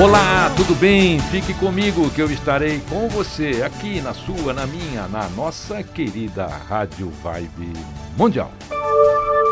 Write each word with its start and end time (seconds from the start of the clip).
Olá, 0.00 0.48
tudo 0.56 0.74
bem? 0.74 1.20
Fique 1.20 1.52
comigo 1.52 2.10
que 2.10 2.22
eu 2.22 2.30
estarei 2.30 2.80
com 2.88 3.08
você 3.08 3.62
aqui 3.62 4.00
na 4.00 4.14
sua, 4.14 4.54
na 4.54 4.66
minha, 4.66 5.06
na 5.06 5.28
nossa 5.28 5.82
querida 5.82 6.46
Rádio 6.46 7.10
Vibe 7.10 7.74
Mundial. 8.16 8.50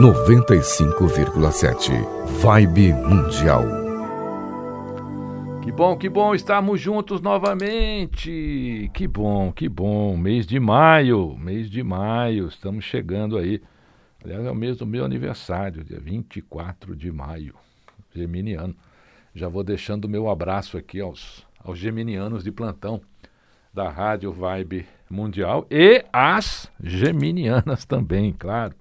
95,7 0.01 1.93
Vibe 2.41 2.95
Mundial. 2.95 3.65
Que 5.63 5.71
bom, 5.71 5.95
que 5.95 6.09
bom 6.09 6.35
estarmos 6.35 6.81
juntos 6.81 7.21
novamente. 7.21 8.91
Que 8.95 9.07
bom, 9.07 9.53
que 9.53 9.69
bom. 9.69 10.17
Mês 10.17 10.47
de 10.47 10.59
maio, 10.59 11.37
mês 11.39 11.69
de 11.69 11.83
maio, 11.83 12.49
estamos 12.49 12.87
chegando 12.87 13.37
aí. 13.37 13.61
Aliás, 14.25 14.47
é 14.47 14.51
o 14.51 14.55
mês 14.55 14.79
do 14.79 14.87
meu 14.87 15.05
aniversário, 15.05 15.85
dia 15.85 16.01
24 16.01 16.97
de 16.97 17.13
maio, 17.13 17.55
geminiano. 18.15 18.75
Já 19.35 19.49
vou 19.49 19.63
deixando 19.63 20.07
o 20.07 20.09
meu 20.09 20.29
abraço 20.29 20.77
aqui 20.77 21.01
aos, 21.01 21.47
aos 21.65 21.79
geminianos 21.79 22.43
de 22.43 22.51
plantão 22.51 23.01
da 23.73 23.89
Rádio 23.89 24.33
Vibe 24.33 24.85
Mundial 25.09 25.65
e 25.71 26.05
as 26.13 26.69
geminianas 26.83 27.85
também, 27.85 28.35
claro. 28.37 28.75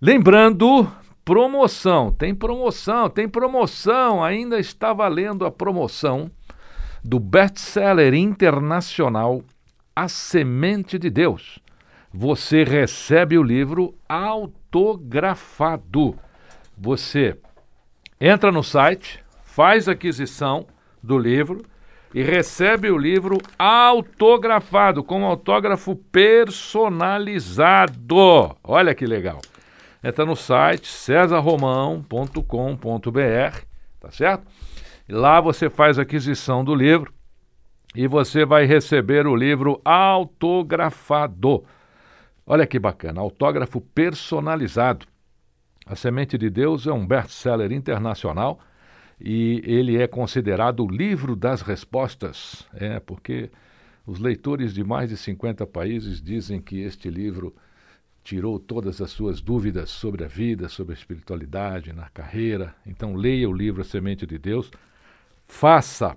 Lembrando, 0.00 0.90
promoção, 1.24 2.10
tem 2.12 2.34
promoção, 2.34 3.08
tem 3.08 3.28
promoção, 3.28 4.22
ainda 4.22 4.58
está 4.58 4.92
valendo 4.92 5.46
a 5.46 5.50
promoção 5.50 6.30
do 7.02 7.18
best-seller 7.20 8.14
internacional 8.14 9.42
A 9.94 10.08
Semente 10.08 10.98
de 10.98 11.08
Deus. 11.08 11.60
Você 12.12 12.64
recebe 12.64 13.38
o 13.38 13.42
livro 13.42 13.94
autografado. 14.08 16.18
Você 16.76 17.38
entra 18.20 18.52
no 18.52 18.62
site, 18.62 19.24
faz 19.42 19.88
aquisição 19.88 20.66
do 21.02 21.18
livro 21.18 21.64
e 22.14 22.22
recebe 22.22 22.90
o 22.90 22.96
livro 22.96 23.36
autografado, 23.58 25.04
com 25.04 25.24
autógrafo 25.24 25.96
personalizado. 25.96 28.56
Olha 28.64 28.94
que 28.94 29.04
legal. 29.04 29.42
Entra 30.02 30.24
no 30.24 30.36
site 30.36 30.88
cesarromão.com.br, 30.88 33.60
tá 34.00 34.10
certo? 34.10 34.46
Lá 35.08 35.40
você 35.40 35.68
faz 35.68 35.98
aquisição 35.98 36.64
do 36.64 36.74
livro 36.74 37.12
e 37.94 38.06
você 38.06 38.44
vai 38.44 38.66
receber 38.66 39.26
o 39.26 39.34
livro 39.34 39.80
autografado. 39.84 41.64
Olha 42.46 42.66
que 42.66 42.78
bacana, 42.78 43.20
autógrafo 43.20 43.80
personalizado. 43.80 45.06
A 45.86 45.94
Semente 45.94 46.36
de 46.36 46.50
Deus 46.50 46.84
é 46.88 46.92
um 46.92 47.06
best-seller 47.06 47.70
internacional 47.70 48.58
e 49.20 49.62
ele 49.64 50.02
é 50.02 50.08
considerado 50.08 50.84
o 50.84 50.90
livro 50.90 51.36
das 51.36 51.62
respostas. 51.62 52.66
É, 52.74 52.98
porque 52.98 53.52
os 54.04 54.18
leitores 54.18 54.74
de 54.74 54.82
mais 54.82 55.10
de 55.10 55.16
50 55.16 55.64
países 55.64 56.20
dizem 56.20 56.60
que 56.60 56.80
este 56.80 57.08
livro 57.08 57.54
tirou 58.24 58.58
todas 58.58 59.00
as 59.00 59.10
suas 59.10 59.40
dúvidas 59.40 59.88
sobre 59.88 60.24
a 60.24 60.26
vida, 60.26 60.68
sobre 60.68 60.92
a 60.92 60.98
espiritualidade, 60.98 61.92
na 61.92 62.08
carreira. 62.08 62.74
Então 62.84 63.14
leia 63.14 63.48
o 63.48 63.52
livro 63.52 63.82
A 63.82 63.84
Semente 63.84 64.26
de 64.26 64.38
Deus, 64.38 64.72
faça 65.46 66.16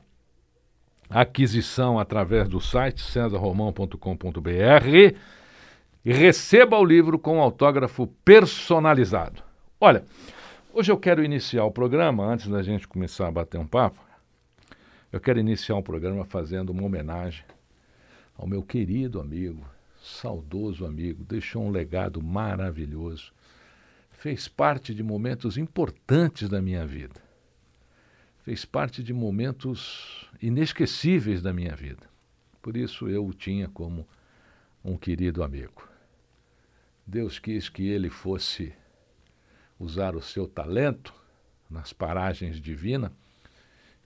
aquisição 1.08 2.00
através 2.00 2.50
do 2.50 2.60
site 2.60 3.02
cesarromão.com.br 3.02 4.88
e 6.04 6.12
receba 6.12 6.76
o 6.80 6.84
livro 6.84 7.20
com 7.20 7.40
autógrafo 7.40 8.08
personalizado. 8.26 9.49
Olha, 9.82 10.04
hoje 10.74 10.92
eu 10.92 10.98
quero 10.98 11.24
iniciar 11.24 11.64
o 11.64 11.72
programa, 11.72 12.26
antes 12.26 12.50
da 12.50 12.62
gente 12.62 12.86
começar 12.86 13.30
a 13.30 13.32
bater 13.32 13.58
um 13.58 13.66
papo, 13.66 13.98
eu 15.10 15.22
quero 15.22 15.40
iniciar 15.40 15.78
o 15.78 15.82
programa 15.82 16.26
fazendo 16.26 16.72
uma 16.72 16.84
homenagem 16.84 17.46
ao 18.38 18.46
meu 18.46 18.62
querido 18.62 19.22
amigo, 19.22 19.66
saudoso 20.02 20.86
amigo, 20.86 21.24
deixou 21.24 21.64
um 21.64 21.70
legado 21.70 22.22
maravilhoso, 22.22 23.32
fez 24.12 24.50
parte 24.50 24.94
de 24.94 25.02
momentos 25.02 25.58
importantes 25.58 26.50
da 26.50 26.62
minha 26.62 26.86
vida, 26.86 27.16
fez 28.44 28.66
parte 28.66 29.02
de 29.02 29.14
momentos 29.14 30.30
inesquecíveis 30.42 31.42
da 31.42 31.54
minha 31.54 31.74
vida. 31.74 32.06
Por 32.62 32.76
isso 32.76 33.08
eu 33.08 33.26
o 33.26 33.34
tinha 33.34 33.70
como 33.70 34.06
um 34.84 34.98
querido 34.98 35.42
amigo. 35.42 35.88
Deus 37.08 37.40
quis 37.40 37.70
que 37.70 37.88
ele 37.88 38.10
fosse 38.10 38.74
usar 39.80 40.16
o 40.16 40.22
seu 40.22 40.48
talento 40.48 41.14
nas 41.70 41.94
paragens 41.94 42.60
divinas 42.60 43.12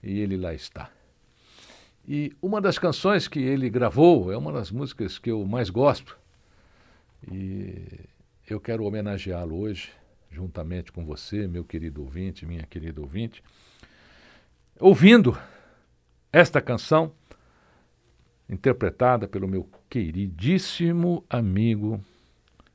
e 0.02 0.20
ele 0.20 0.36
lá 0.36 0.54
está. 0.54 0.90
E 2.06 2.36
uma 2.40 2.60
das 2.60 2.78
canções 2.78 3.26
que 3.26 3.40
ele 3.40 3.70
gravou 3.70 4.30
é 4.30 4.36
uma 4.36 4.52
das 4.52 4.70
músicas 4.70 5.18
que 5.18 5.30
eu 5.30 5.44
mais 5.46 5.70
gosto. 5.70 6.18
E 7.32 7.82
eu 8.46 8.60
quero 8.60 8.84
homenageá-lo 8.84 9.58
hoje, 9.58 9.90
juntamente 10.30 10.92
com 10.92 11.04
você, 11.04 11.48
meu 11.48 11.64
querido 11.64 12.02
ouvinte, 12.02 12.44
minha 12.44 12.64
querida 12.64 13.00
ouvinte, 13.00 13.42
ouvindo 14.78 15.36
esta 16.30 16.60
canção 16.60 17.12
interpretada 18.48 19.26
pelo 19.26 19.48
meu 19.48 19.66
queridíssimo 19.88 21.24
amigo 21.30 22.04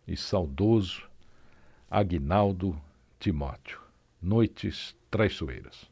e 0.07 0.17
saudoso 0.17 1.07
Agnaldo 1.89 2.79
Timóteo. 3.19 3.79
Noites 4.21 4.95
Traiçoeiras. 5.11 5.89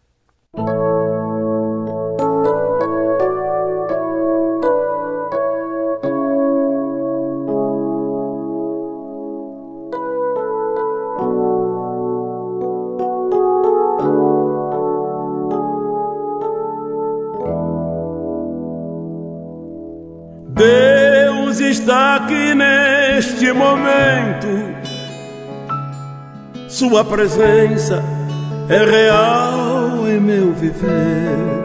Deus 20.56 21.60
está 21.60 22.16
aqui 22.16 22.56
neste 22.56 23.52
momento. 23.52 24.67
Sua 26.78 27.04
presença 27.04 28.04
é 28.70 28.78
real 28.78 30.08
em 30.08 30.20
meu 30.20 30.54
viver. 30.54 31.58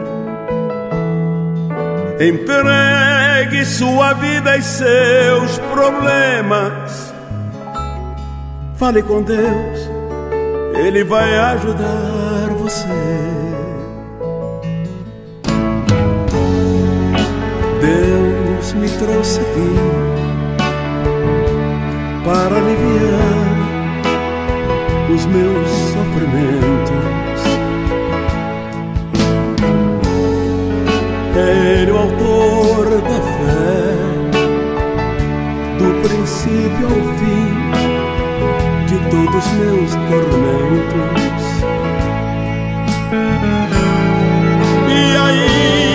Empregue 2.19 3.63
sua 3.63 4.13
vida 4.13 4.57
e 4.57 4.63
seus 4.63 5.59
problemas. 5.71 7.13
Fale 8.75 9.03
com 9.03 9.21
Deus, 9.21 9.87
Ele 10.83 11.03
vai 11.03 11.37
ajudar 11.37 12.49
você. 12.57 12.87
Deus 17.79 18.73
me 18.73 18.89
trouxe 18.89 19.41
aqui 19.41 19.75
para 22.25 22.57
aliviar 22.57 23.52
os 25.13 25.25
meus 25.27 25.69
sofrimentos. 25.93 27.43
É 31.35 31.91
o 31.91 31.97
autor 31.97 33.01
da 33.01 33.21
fé, 33.21 33.93
do 35.77 35.87
princípio 36.07 36.87
ao 36.87 37.01
fim 37.19 37.47
de 38.87 38.97
todos 39.09 39.45
meus 39.53 39.91
tormentos. 40.09 41.43
E 44.89 44.91
ainda 45.17 45.92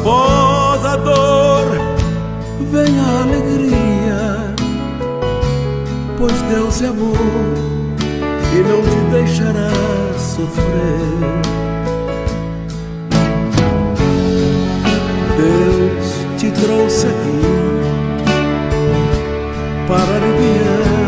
Após 0.00 0.84
a 0.84 0.96
dor, 0.96 1.66
vem 2.70 2.98
a 2.98 3.22
alegria, 3.22 4.54
pois 6.18 6.42
Deus 6.42 6.82
é 6.82 6.88
amor 6.88 7.16
e 8.52 8.58
não 8.62 8.82
te 8.82 8.98
deixará 9.10 9.70
sofrer. 10.18 11.44
Deus 15.36 16.06
te 16.38 16.50
trouxe 16.50 17.06
aqui 17.06 17.44
para 19.88 20.16
aliviar 20.16 21.04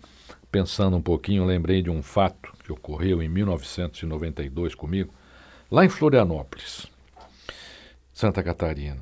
pensando 0.49 0.95
um 0.95 1.01
pouquinho, 1.01 1.43
lembrei 1.43 1.81
de 1.81 1.89
um 1.89 2.01
fato 2.01 2.50
que 2.63 2.71
ocorreu 2.71 3.21
em 3.21 3.29
1992 3.29 4.75
comigo, 4.75 5.13
lá 5.69 5.85
em 5.85 5.89
Florianópolis, 5.89 6.87
Santa 8.13 8.43
Catarina. 8.43 8.99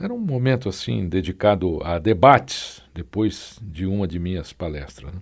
Era 0.00 0.12
um 0.12 0.18
momento 0.18 0.68
assim 0.68 1.08
dedicado 1.08 1.80
a 1.84 1.98
debates, 1.98 2.82
depois 2.94 3.58
de 3.60 3.86
uma 3.86 4.06
de 4.06 4.18
minhas 4.18 4.52
palestras. 4.52 5.12
né? 5.12 5.20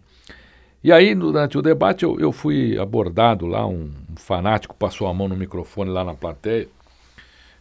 E 0.86 0.92
aí, 0.92 1.14
durante 1.14 1.58
o 1.58 1.62
debate, 1.62 2.04
eu, 2.04 2.20
eu 2.20 2.30
fui 2.30 2.78
abordado 2.78 3.44
lá, 3.46 3.66
um, 3.66 3.90
um 4.10 4.16
fanático 4.16 4.74
passou 4.74 5.08
a 5.08 5.14
mão 5.14 5.26
no 5.26 5.36
microfone 5.36 5.90
lá 5.90 6.04
na 6.04 6.14
plateia 6.14 6.68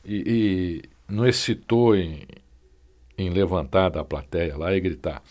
e, 0.06 0.84
e 0.88 1.12
não 1.12 1.26
excitou 1.26 1.96
em, 1.96 2.22
em 3.18 3.30
levantar 3.30 3.90
da 3.90 4.04
plateia 4.04 4.56
lá 4.56 4.76
e 4.76 4.80
gritar. 4.80 5.24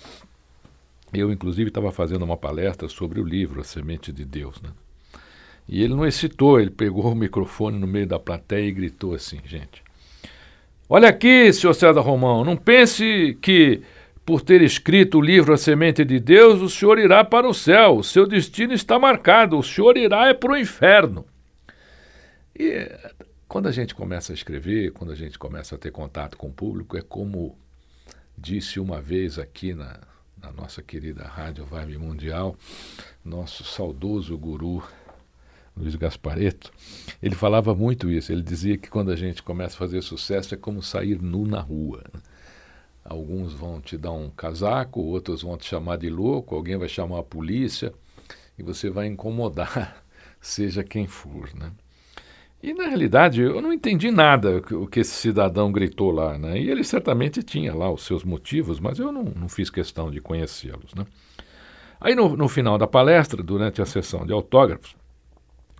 Eu, 1.15 1.33
inclusive, 1.33 1.69
estava 1.69 1.93
fazendo 1.93 2.25
uma 2.25 2.37
palestra 2.37 2.89
sobre 2.89 3.21
o 3.21 3.25
livro 3.25 3.61
A 3.61 3.65
Semente 3.65 4.13
de 4.13 4.25
Deus. 4.25 4.61
Né? 4.61 4.71
E 5.69 5.83
ele 5.83 5.95
não 5.95 6.07
excitou, 6.07 6.61
ele 6.61 6.71
pegou 6.71 7.11
o 7.11 7.15
microfone 7.15 7.79
no 7.79 7.87
meio 7.87 8.07
da 8.07 8.19
plateia 8.19 8.67
e 8.67 8.73
gritou 8.73 9.15
assim, 9.15 9.41
gente. 9.45 9.83
Olha 10.89 11.09
aqui, 11.09 11.53
senhor 11.53 11.73
César 11.75 12.01
Romão, 12.01 12.45
não 12.45 12.57
pense 12.57 13.39
que 13.41 13.83
por 14.25 14.41
ter 14.41 14.63
escrito 14.63 15.19
o 15.19 15.23
livro 15.23 15.53
A 15.53 15.57
Semente 15.57 16.05
de 16.05 16.19
Deus, 16.19 16.61
o 16.61 16.69
senhor 16.69 16.99
irá 16.99 17.25
para 17.25 17.49
o 17.49 17.55
céu. 17.55 17.99
O 17.99 18.05
seu 18.05 18.27
destino 18.27 18.73
está 18.73 18.99
marcado, 18.99 19.59
o 19.59 19.63
senhor 19.63 19.97
irá 19.97 20.29
é 20.29 20.35
para 20.35 20.53
o 20.53 20.57
inferno. 20.57 21.25
E 22.59 22.91
quando 23.49 23.69
a 23.69 23.73
gente 23.73 23.95
começa 23.95 24.33
a 24.33 24.35
escrever, 24.35 24.93
quando 24.93 25.13
a 25.13 25.15
gente 25.15 25.39
começa 25.39 25.75
a 25.75 25.79
ter 25.79 25.91
contato 25.91 26.37
com 26.37 26.49
o 26.49 26.53
público, 26.53 26.97
é 26.97 27.03
como 27.03 27.59
disse 28.37 28.81
uma 28.81 29.01
vez 29.01 29.39
aqui 29.39 29.75
na, 29.75 29.99
na 30.45 30.53
nossa 30.53 30.83
querida 30.83 31.25
Rádio 31.25 31.65
Vibe 31.65 31.97
Mundial, 31.97 32.55
nosso 33.25 33.65
saudoso 33.65 34.37
guru 34.37 34.83
Luiz 35.75 35.95
Gaspareto, 35.95 36.71
ele 37.23 37.35
falava 37.35 37.75
muito 37.75 38.11
isso. 38.11 38.31
Ele 38.31 38.43
dizia 38.43 38.77
que 38.77 38.91
quando 38.91 39.11
a 39.11 39.17
gente 39.17 39.43
começa 39.43 39.75
a 39.75 39.79
fazer 39.79 40.03
sucesso 40.03 40.55
é 40.55 40.57
como 40.59 40.83
sair 40.83 41.21
nu 41.21 41.47
na 41.47 41.61
rua. 41.61 42.05
Alguns 43.03 43.55
vão 43.55 43.81
te 43.81 43.97
dar 43.97 44.13
um 44.13 44.29
casaco, 44.29 45.01
outros 45.01 45.43
vão 45.43 45.57
te 45.57 45.65
chamar 45.65 45.97
de 45.97 46.11
louco, 46.11 46.55
alguém 46.55 46.77
vai 46.77 46.89
chamar 46.89 47.21
a 47.21 47.25
polícia 47.25 47.93
e 48.59 48.63
você 48.63 48.91
vai 48.91 49.07
incomodar, 49.07 50.05
seja 50.41 50.85
quem 50.85 51.07
for, 51.07 51.55
né? 51.55 51.73
E 52.65 52.73
na 52.73 52.87
realidade 52.87 53.43
eu 53.43 53.61
não 53.61 53.75
entendi 53.75 54.11
nada 54.11 54.63
o 54.71 54.87
que 54.87 55.01
esse 55.01 55.11
cidadão 55.11 55.71
gritou 55.71 56.11
lá, 56.11 56.39
né? 56.39 56.59
E 56.59 56.71
ele 56.71 56.83
certamente 56.83 57.43
tinha 57.43 57.75
lá 57.75 57.93
os 57.93 58.07
seus 58.07 58.25
motivos, 58.25 58.81
mas 58.81 58.99
eu 58.99 59.13
não, 59.13 59.23
não 59.23 59.51
fiz 59.51 59.69
questão 59.69 60.11
de 60.11 60.19
conhecê-los, 60.19 60.95
né? 60.95 61.05
Aí 62.01 62.15
no, 62.15 62.35
no 62.35 62.49
final 62.49 62.79
da 62.79 62.87
palestra, 62.87 63.43
durante 63.43 63.83
a 63.83 63.85
sessão 63.85 64.25
de 64.25 64.33
autógrafos, 64.33 64.97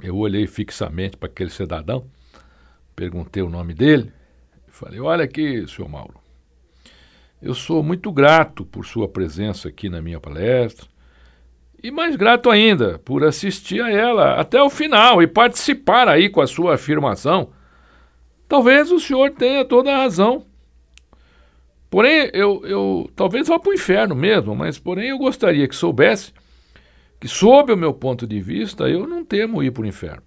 eu 0.03 0.15
olhei 0.15 0.47
fixamente 0.47 1.17
para 1.17 1.27
aquele 1.27 1.49
cidadão, 1.49 2.05
perguntei 2.95 3.43
o 3.43 3.49
nome 3.49 3.73
dele, 3.73 4.13
e 4.69 4.71
falei: 4.71 5.01
Olha 5.01 5.25
aqui, 5.25 5.67
senhor 5.67 5.89
Mauro, 5.89 6.21
eu 7.41 7.55
sou 7.55 7.83
muito 7.83 8.13
grato 8.13 8.63
por 8.63 8.85
sua 8.85 9.09
presença 9.09 9.69
aqui 9.69 9.89
na 9.89 10.03
minha 10.03 10.21
palestra. 10.21 10.87
E 11.85 11.91
mais 11.91 12.17
grato 12.17 12.49
ainda 12.49 12.99
por 13.01 13.23
assistir 13.23 13.83
a 13.83 13.91
ela 13.91 14.41
até 14.41 14.63
o 14.63 14.71
final 14.71 15.23
e 15.23 15.27
participar 15.27 16.09
aí 16.09 16.31
com 16.31 16.41
a 16.41 16.47
sua 16.47 16.77
afirmação. 16.77 17.51
Talvez 18.49 18.91
o 18.91 18.99
senhor 18.99 19.33
tenha 19.33 19.67
toda 19.67 19.93
a 19.93 19.99
razão. 19.99 20.47
Porém, 21.91 22.31
eu, 22.33 22.63
eu 22.65 23.11
talvez 23.15 23.49
vá 23.49 23.59
para 23.59 23.69
o 23.69 23.75
inferno 23.75 24.15
mesmo, 24.15 24.57
mas 24.57 24.79
porém 24.79 25.11
eu 25.11 25.19
gostaria 25.19 25.69
que 25.69 25.77
soubesse 25.77 26.33
que, 27.21 27.29
sob 27.29 27.71
o 27.71 27.77
meu 27.77 27.93
ponto 27.93 28.27
de 28.27 28.41
vista, 28.41 28.89
eu 28.89 29.07
não 29.07 29.23
temo 29.23 29.63
ir 29.63 29.71
para 29.71 29.83
o 29.83 29.87
inferno. 29.87 30.23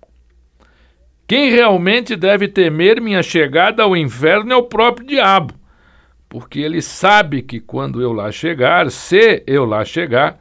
Quem 1.28 1.50
realmente 1.50 2.16
deve 2.16 2.48
temer 2.48 3.02
minha 3.02 3.24
chegada 3.24 3.82
ao 3.82 3.98
inferno 3.98 4.54
é 4.54 4.56
o 4.56 4.62
próprio 4.62 5.08
diabo, 5.08 5.56
porque 6.30 6.60
ele 6.60 6.84
sabe 6.84 7.42
que 7.42 7.60
quando 7.60 8.00
eu 8.00 8.14
lá 8.14 8.32
chegar, 8.32 8.92
se 8.92 9.42
eu 9.48 9.66
lá 9.66 9.84
chegar, 9.84 10.40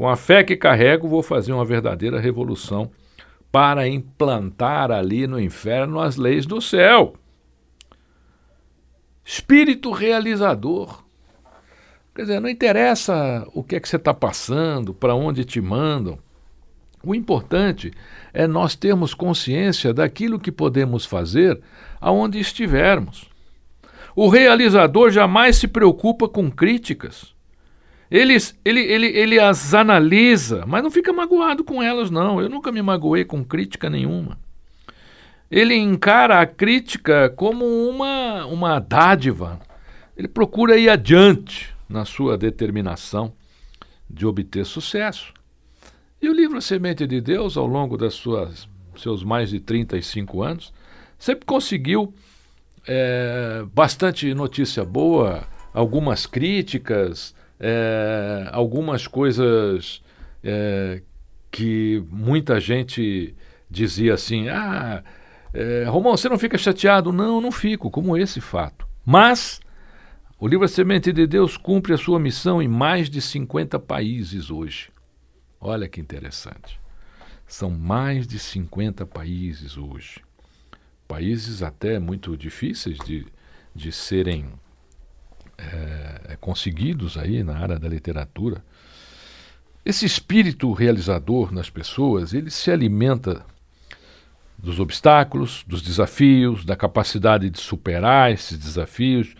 com 0.00 0.08
a 0.08 0.16
fé 0.16 0.42
que 0.42 0.56
carrego, 0.56 1.06
vou 1.06 1.22
fazer 1.22 1.52
uma 1.52 1.62
verdadeira 1.62 2.18
revolução 2.18 2.90
para 3.52 3.86
implantar 3.86 4.90
ali 4.90 5.26
no 5.26 5.38
inferno 5.38 6.00
as 6.00 6.16
leis 6.16 6.46
do 6.46 6.58
céu. 6.58 7.12
Espírito 9.22 9.90
realizador. 9.90 11.04
Quer 12.14 12.22
dizer, 12.22 12.40
não 12.40 12.48
interessa 12.48 13.46
o 13.52 13.62
que 13.62 13.76
é 13.76 13.80
que 13.80 13.86
você 13.86 13.96
está 13.96 14.14
passando, 14.14 14.94
para 14.94 15.14
onde 15.14 15.44
te 15.44 15.60
mandam. 15.60 16.18
O 17.04 17.14
importante 17.14 17.92
é 18.32 18.46
nós 18.46 18.74
termos 18.74 19.12
consciência 19.12 19.92
daquilo 19.92 20.40
que 20.40 20.50
podemos 20.50 21.04
fazer 21.04 21.60
aonde 22.00 22.40
estivermos. 22.40 23.28
O 24.16 24.30
realizador 24.30 25.10
jamais 25.10 25.56
se 25.56 25.68
preocupa 25.68 26.26
com 26.26 26.50
críticas. 26.50 27.38
Ele, 28.10 28.36
ele, 28.64 28.80
ele, 28.80 29.06
ele 29.06 29.38
as 29.38 29.72
analisa, 29.72 30.64
mas 30.66 30.82
não 30.82 30.90
fica 30.90 31.12
magoado 31.12 31.62
com 31.62 31.80
elas, 31.82 32.10
não. 32.10 32.40
Eu 32.40 32.48
nunca 32.48 32.72
me 32.72 32.82
magoei 32.82 33.24
com 33.24 33.44
crítica 33.44 33.88
nenhuma. 33.88 34.36
Ele 35.48 35.74
encara 35.76 36.40
a 36.40 36.46
crítica 36.46 37.30
como 37.30 37.64
uma, 37.64 38.46
uma 38.46 38.78
dádiva. 38.80 39.60
Ele 40.16 40.26
procura 40.26 40.76
ir 40.76 40.88
adiante 40.88 41.74
na 41.88 42.04
sua 42.04 42.36
determinação 42.36 43.32
de 44.08 44.26
obter 44.26 44.66
sucesso. 44.66 45.32
E 46.20 46.28
o 46.28 46.32
livro 46.32 46.60
Semente 46.60 47.06
de 47.06 47.20
Deus, 47.20 47.56
ao 47.56 47.66
longo 47.66 47.96
das 47.96 48.14
suas 48.14 48.68
seus 48.96 49.24
mais 49.24 49.50
de 49.50 49.60
35 49.60 50.42
anos, 50.42 50.72
sempre 51.18 51.46
conseguiu 51.46 52.12
é, 52.86 53.64
bastante 53.72 54.32
notícia 54.34 54.84
boa, 54.84 55.46
algumas 55.72 56.26
críticas, 56.26 57.34
é, 57.60 58.48
algumas 58.50 59.06
coisas 59.06 60.02
é, 60.42 61.02
que 61.50 62.02
muita 62.10 62.58
gente 62.58 63.34
dizia 63.70 64.14
assim: 64.14 64.48
ah, 64.48 65.04
é, 65.52 65.84
Romão, 65.84 66.16
você 66.16 66.28
não 66.28 66.38
fica 66.38 66.56
chateado? 66.56 67.12
Não, 67.12 67.40
não 67.40 67.52
fico, 67.52 67.90
como 67.90 68.16
esse 68.16 68.40
fato. 68.40 68.88
Mas 69.04 69.60
o 70.38 70.48
livro 70.48 70.64
A 70.64 70.68
Semente 70.68 71.12
de 71.12 71.26
Deus 71.26 71.58
cumpre 71.58 71.92
a 71.92 71.98
sua 71.98 72.18
missão 72.18 72.62
em 72.62 72.68
mais 72.68 73.10
de 73.10 73.20
50 73.20 73.78
países 73.78 74.50
hoje. 74.50 74.90
Olha 75.60 75.86
que 75.86 76.00
interessante. 76.00 76.80
São 77.46 77.70
mais 77.70 78.26
de 78.26 78.38
50 78.38 79.04
países 79.04 79.76
hoje. 79.76 80.22
Países 81.06 81.62
até 81.62 81.98
muito 81.98 82.36
difíceis 82.36 82.96
de, 83.04 83.26
de 83.74 83.92
serem 83.92 84.46
é, 85.60 86.36
conseguidos 86.40 87.16
aí 87.16 87.42
na 87.42 87.56
área 87.58 87.78
da 87.78 87.88
literatura. 87.88 88.62
Esse 89.84 90.04
espírito 90.04 90.72
realizador 90.72 91.52
nas 91.52 91.70
pessoas, 91.70 92.34
ele 92.34 92.50
se 92.50 92.70
alimenta 92.70 93.44
dos 94.58 94.78
obstáculos, 94.78 95.64
dos 95.66 95.80
desafios, 95.80 96.64
da 96.64 96.76
capacidade 96.76 97.48
de 97.48 97.60
superar 97.60 98.30
esses 98.30 98.58
desafios, 98.58 99.34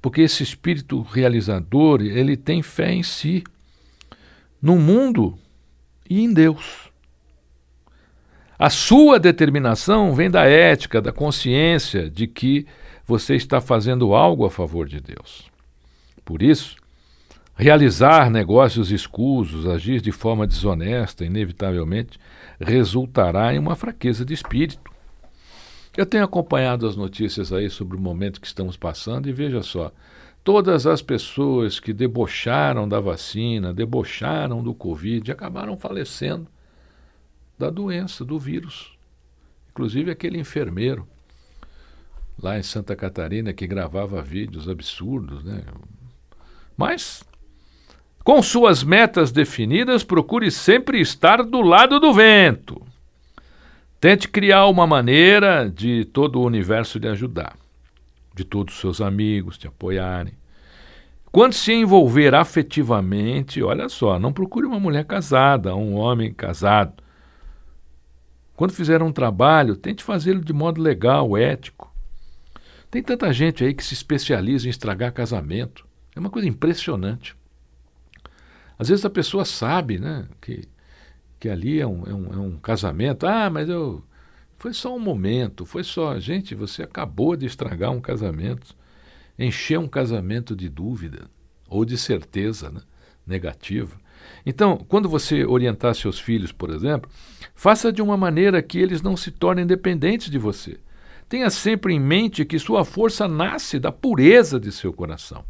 porque 0.00 0.22
esse 0.22 0.42
espírito 0.42 1.02
realizador, 1.02 2.00
ele 2.00 2.36
tem 2.36 2.62
fé 2.62 2.92
em 2.92 3.02
si, 3.02 3.44
no 4.60 4.78
mundo 4.78 5.38
e 6.08 6.20
em 6.20 6.32
Deus. 6.32 6.90
A 8.58 8.70
sua 8.70 9.18
determinação 9.18 10.14
vem 10.14 10.30
da 10.30 10.44
ética, 10.44 11.02
da 11.02 11.12
consciência 11.12 12.08
de 12.08 12.26
que 12.26 12.66
você 13.06 13.34
está 13.34 13.60
fazendo 13.60 14.14
algo 14.14 14.46
a 14.46 14.50
favor 14.50 14.88
de 14.88 15.00
Deus. 15.00 15.51
Por 16.32 16.42
isso, 16.42 16.76
realizar 17.54 18.30
negócios 18.30 18.90
escusos, 18.90 19.66
agir 19.66 20.00
de 20.00 20.10
forma 20.10 20.46
desonesta, 20.46 21.26
inevitavelmente, 21.26 22.18
resultará 22.58 23.54
em 23.54 23.58
uma 23.58 23.76
fraqueza 23.76 24.24
de 24.24 24.32
espírito. 24.32 24.90
Eu 25.94 26.06
tenho 26.06 26.24
acompanhado 26.24 26.88
as 26.88 26.96
notícias 26.96 27.52
aí 27.52 27.68
sobre 27.68 27.98
o 27.98 28.00
momento 28.00 28.40
que 28.40 28.46
estamos 28.46 28.78
passando 28.78 29.28
e 29.28 29.32
veja 29.32 29.62
só, 29.62 29.92
todas 30.42 30.86
as 30.86 31.02
pessoas 31.02 31.78
que 31.78 31.92
debocharam 31.92 32.88
da 32.88 32.98
vacina, 32.98 33.74
debocharam 33.74 34.62
do 34.62 34.72
Covid, 34.72 35.30
acabaram 35.30 35.76
falecendo 35.76 36.46
da 37.58 37.68
doença, 37.68 38.24
do 38.24 38.38
vírus. 38.38 38.96
Inclusive 39.70 40.10
aquele 40.10 40.38
enfermeiro 40.38 41.06
lá 42.42 42.58
em 42.58 42.62
Santa 42.62 42.96
Catarina 42.96 43.52
que 43.52 43.66
gravava 43.66 44.22
vídeos 44.22 44.66
absurdos, 44.68 45.44
né? 45.44 45.62
Mas, 46.82 47.22
com 48.24 48.42
suas 48.42 48.82
metas 48.82 49.30
definidas, 49.30 50.02
procure 50.02 50.50
sempre 50.50 51.00
estar 51.00 51.44
do 51.44 51.60
lado 51.60 52.00
do 52.00 52.12
vento. 52.12 52.84
Tente 54.00 54.26
criar 54.26 54.66
uma 54.66 54.84
maneira 54.84 55.70
de 55.70 56.04
todo 56.06 56.40
o 56.40 56.44
universo 56.44 56.98
lhe 56.98 57.06
ajudar, 57.06 57.56
de 58.34 58.42
todos 58.42 58.74
os 58.74 58.80
seus 58.80 59.00
amigos 59.00 59.56
te 59.56 59.68
apoiarem. 59.68 60.34
Quando 61.30 61.52
se 61.52 61.72
envolver 61.72 62.34
afetivamente, 62.34 63.62
olha 63.62 63.88
só, 63.88 64.18
não 64.18 64.32
procure 64.32 64.66
uma 64.66 64.80
mulher 64.80 65.04
casada, 65.04 65.76
um 65.76 65.94
homem 65.94 66.34
casado. 66.34 67.00
Quando 68.56 68.72
fizer 68.72 69.00
um 69.04 69.12
trabalho, 69.12 69.76
tente 69.76 70.02
fazê-lo 70.02 70.40
de 70.40 70.52
modo 70.52 70.82
legal, 70.82 71.38
ético. 71.38 71.94
Tem 72.90 73.00
tanta 73.00 73.32
gente 73.32 73.62
aí 73.62 73.72
que 73.72 73.84
se 73.84 73.94
especializa 73.94 74.66
em 74.66 74.70
estragar 74.70 75.12
casamento. 75.12 75.91
É 76.14 76.20
uma 76.20 76.30
coisa 76.30 76.48
impressionante. 76.48 77.34
Às 78.78 78.88
vezes 78.88 79.04
a 79.04 79.10
pessoa 79.10 79.44
sabe 79.44 79.98
né, 79.98 80.26
que, 80.40 80.68
que 81.38 81.48
ali 81.48 81.80
é 81.80 81.86
um, 81.86 82.04
é, 82.06 82.14
um, 82.14 82.32
é 82.32 82.36
um 82.36 82.56
casamento. 82.58 83.26
Ah, 83.26 83.48
mas 83.48 83.68
eu. 83.68 84.02
Foi 84.58 84.72
só 84.72 84.94
um 84.94 85.00
momento, 85.00 85.66
foi 85.66 85.82
só. 85.82 86.18
Gente, 86.18 86.54
você 86.54 86.82
acabou 86.82 87.36
de 87.36 87.46
estragar 87.46 87.90
um 87.90 88.00
casamento, 88.00 88.76
encher 89.38 89.78
um 89.78 89.88
casamento 89.88 90.54
de 90.54 90.68
dúvida 90.68 91.28
ou 91.68 91.84
de 91.84 91.96
certeza 91.96 92.70
né, 92.70 92.80
negativa. 93.26 94.00
Então, 94.44 94.76
quando 94.88 95.08
você 95.08 95.44
orientar 95.44 95.94
seus 95.94 96.18
filhos, 96.18 96.52
por 96.52 96.70
exemplo, 96.70 97.10
faça 97.54 97.92
de 97.92 98.02
uma 98.02 98.16
maneira 98.16 98.62
que 98.62 98.78
eles 98.78 99.02
não 99.02 99.16
se 99.16 99.30
tornem 99.30 99.66
dependentes 99.66 100.30
de 100.30 100.38
você. 100.38 100.78
Tenha 101.28 101.50
sempre 101.50 101.94
em 101.94 102.00
mente 102.00 102.44
que 102.44 102.58
sua 102.58 102.84
força 102.84 103.26
nasce 103.26 103.78
da 103.78 103.90
pureza 103.90 104.60
de 104.60 104.70
seu 104.70 104.92
coração. 104.92 105.44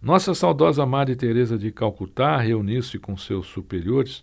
Nossa 0.00 0.32
saudosa 0.32 0.86
Madre 0.86 1.16
Teresa 1.16 1.58
de 1.58 1.72
Calcutá 1.72 2.36
reuniu-se 2.36 2.98
com 3.00 3.16
seus 3.16 3.48
superiores 3.48 4.22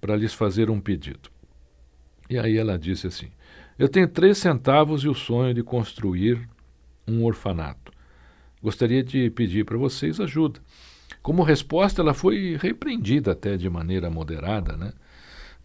para 0.00 0.14
lhes 0.14 0.34
fazer 0.34 0.68
um 0.68 0.78
pedido. 0.78 1.30
E 2.28 2.38
aí 2.38 2.58
ela 2.58 2.78
disse 2.78 3.06
assim: 3.06 3.30
Eu 3.78 3.88
tenho 3.88 4.06
três 4.06 4.36
centavos 4.36 5.04
e 5.04 5.08
o 5.08 5.14
sonho 5.14 5.54
de 5.54 5.62
construir 5.62 6.46
um 7.06 7.24
orfanato. 7.24 7.90
Gostaria 8.62 9.02
de 9.02 9.30
pedir 9.30 9.64
para 9.64 9.78
vocês 9.78 10.20
ajuda. 10.20 10.60
Como 11.22 11.42
resposta, 11.42 12.02
ela 12.02 12.12
foi 12.12 12.58
repreendida 12.60 13.32
até 13.32 13.56
de 13.56 13.68
maneira 13.70 14.10
moderada, 14.10 14.76
né? 14.76 14.92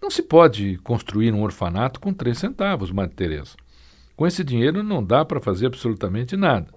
Não 0.02 0.10
se 0.10 0.24
pode 0.24 0.78
construir 0.78 1.34
um 1.34 1.44
orfanato 1.44 2.00
com 2.00 2.14
três 2.14 2.38
centavos, 2.38 2.92
Madre 2.92 3.16
Teresa. 3.16 3.56
Com 4.16 4.26
esse 4.26 4.44
dinheiro 4.44 4.84
não 4.84 5.04
dá 5.04 5.26
para 5.26 5.42
fazer 5.42 5.66
absolutamente 5.66 6.38
nada. 6.38 6.68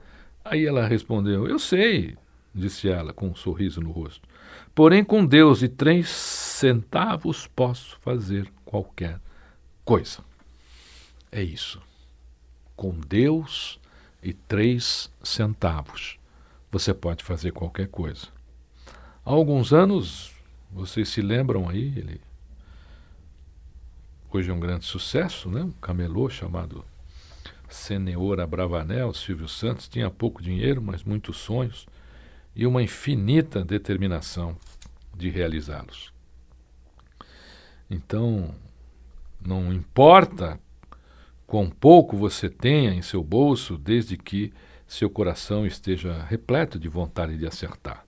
Aí 0.45 0.67
ela 0.67 0.87
respondeu: 0.87 1.47
Eu 1.47 1.61
sei, 1.61 2.17
disse 2.57 2.89
ela 2.89 3.13
com 3.13 3.29
um 3.29 3.35
sorriso 3.35 3.81
no 3.81 3.91
rosto. 3.91 4.29
Porém, 4.75 5.05
com 5.05 5.25
Deus 5.25 5.63
e 5.63 5.69
três 5.69 6.09
centavos 6.09 7.47
posso 7.47 7.99
fazer 8.01 8.51
qualquer 8.65 9.21
coisa. 9.85 10.19
É 11.31 11.43
isso. 11.43 11.81
Com 12.75 12.93
Deus 12.93 13.79
e 14.23 14.33
três 14.33 15.11
centavos 15.23 16.19
você 16.71 16.93
pode 16.93 17.25
fazer 17.25 17.53
qualquer 17.53 17.89
coisa. 17.89 18.29
Há 19.25 19.31
alguns 19.31 19.73
anos, 19.73 20.33
vocês 20.71 21.09
se 21.09 21.21
lembram 21.21 21.69
aí, 21.69 21.93
ele 21.97 22.21
hoje 24.31 24.51
é 24.51 24.53
um 24.53 24.61
grande 24.61 24.85
sucesso, 24.85 25.49
né? 25.49 25.63
um 25.63 25.71
camelô 25.73 26.29
chamado 26.29 26.85
Seneora 27.69 28.47
Bravanel, 28.47 29.15
Silvio 29.15 29.49
Santos, 29.49 29.89
tinha 29.89 30.11
pouco 30.11 30.43
dinheiro, 30.43 30.83
mas 30.83 31.03
muitos 31.03 31.39
sonhos 31.39 31.87
e 32.57 32.67
uma 32.67 32.83
infinita 32.83 33.63
determinação 33.63 34.57
de 35.15 35.29
realizá-los. 35.29 36.11
Então, 37.91 38.55
não 39.45 39.73
importa 39.73 40.59
quão 41.47 41.69
pouco 41.69 42.17
você 42.17 42.49
tenha 42.49 42.93
em 42.93 43.03
seu 43.03 43.23
bolso, 43.23 43.77
desde 43.77 44.17
que 44.17 44.53
seu 44.87 45.11
coração 45.11 45.67
esteja 45.67 46.25
repleto 46.25 46.79
de 46.79 46.89
vontade 46.89 47.37
de 47.37 47.47
acertar. 47.47 48.05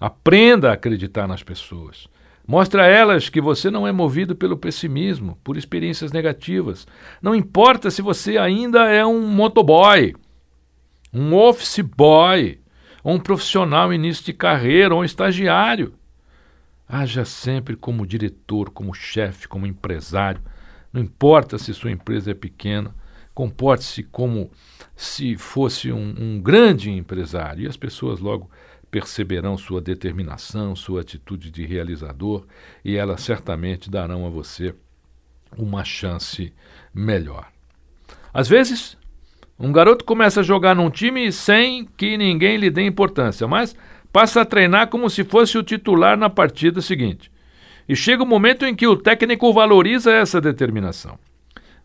Aprenda 0.00 0.70
a 0.70 0.74
acreditar 0.74 1.28
nas 1.28 1.42
pessoas. 1.42 2.08
Mostre 2.46 2.80
a 2.80 2.86
elas 2.86 3.28
que 3.28 3.40
você 3.40 3.70
não 3.70 3.86
é 3.86 3.92
movido 3.92 4.34
pelo 4.34 4.56
pessimismo, 4.56 5.38
por 5.44 5.56
experiências 5.56 6.10
negativas. 6.10 6.86
Não 7.20 7.34
importa 7.34 7.90
se 7.90 8.00
você 8.00 8.38
ainda 8.38 8.90
é 8.90 9.04
um 9.04 9.28
motoboy, 9.28 10.14
um 11.12 11.34
office 11.34 11.80
boy, 11.80 12.59
ou 13.02 13.14
um 13.14 13.20
profissional 13.20 13.92
em 13.92 13.96
início 13.96 14.24
de 14.24 14.32
carreira, 14.32 14.94
ou 14.94 15.00
um 15.00 15.04
estagiário. 15.04 15.94
Haja 16.88 17.24
sempre 17.24 17.76
como 17.76 18.06
diretor, 18.06 18.70
como 18.70 18.92
chefe, 18.92 19.46
como 19.46 19.66
empresário. 19.66 20.42
Não 20.92 21.00
importa 21.00 21.56
se 21.56 21.72
sua 21.72 21.90
empresa 21.90 22.32
é 22.32 22.34
pequena, 22.34 22.94
comporte-se 23.32 24.02
como 24.02 24.50
se 24.96 25.36
fosse 25.36 25.92
um, 25.92 26.14
um, 26.18 26.40
grande 26.40 26.90
empresário. 26.90 27.64
E 27.64 27.68
as 27.68 27.76
pessoas 27.76 28.18
logo 28.18 28.50
perceberão 28.90 29.56
sua 29.56 29.80
determinação, 29.80 30.74
sua 30.74 31.02
atitude 31.02 31.50
de 31.50 31.64
realizador, 31.64 32.44
e 32.84 32.96
elas 32.96 33.20
certamente 33.22 33.88
darão 33.88 34.26
a 34.26 34.30
você 34.30 34.74
uma 35.56 35.84
chance 35.84 36.52
melhor. 36.92 37.48
Às 38.32 38.48
vezes, 38.48 38.96
um 39.60 39.72
garoto 39.72 40.06
começa 40.06 40.40
a 40.40 40.42
jogar 40.42 40.74
num 40.74 40.88
time 40.88 41.30
sem 41.30 41.84
que 41.84 42.16
ninguém 42.16 42.56
lhe 42.56 42.70
dê 42.70 42.86
importância, 42.86 43.46
mas 43.46 43.76
passa 44.10 44.40
a 44.40 44.44
treinar 44.44 44.88
como 44.88 45.10
se 45.10 45.22
fosse 45.22 45.58
o 45.58 45.62
titular 45.62 46.16
na 46.16 46.30
partida 46.30 46.80
seguinte. 46.80 47.30
E 47.86 47.94
chega 47.94 48.22
o 48.22 48.26
um 48.26 48.28
momento 48.28 48.64
em 48.64 48.74
que 48.74 48.86
o 48.86 48.96
técnico 48.96 49.52
valoriza 49.52 50.12
essa 50.12 50.40
determinação. 50.40 51.18